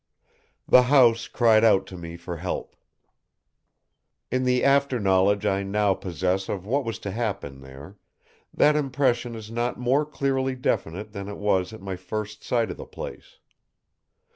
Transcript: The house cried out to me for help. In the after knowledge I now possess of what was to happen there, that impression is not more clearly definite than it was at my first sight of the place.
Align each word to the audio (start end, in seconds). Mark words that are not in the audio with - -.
The 0.67 0.81
house 0.89 1.27
cried 1.27 1.63
out 1.63 1.85
to 1.85 1.95
me 1.95 2.17
for 2.17 2.37
help. 2.37 2.75
In 4.31 4.45
the 4.45 4.63
after 4.63 4.99
knowledge 4.99 5.45
I 5.45 5.61
now 5.61 5.93
possess 5.93 6.49
of 6.49 6.65
what 6.65 6.83
was 6.83 6.97
to 7.05 7.11
happen 7.11 7.61
there, 7.61 7.97
that 8.51 8.75
impression 8.75 9.35
is 9.35 9.51
not 9.51 9.77
more 9.77 10.07
clearly 10.07 10.55
definite 10.55 11.11
than 11.11 11.27
it 11.27 11.37
was 11.37 11.71
at 11.71 11.83
my 11.83 11.97
first 11.97 12.43
sight 12.43 12.71
of 12.71 12.77
the 12.77 12.85
place. 12.87 13.37